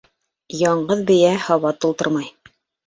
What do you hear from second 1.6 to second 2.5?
тултырмай.